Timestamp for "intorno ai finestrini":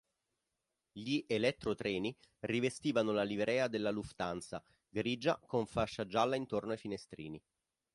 6.35-7.39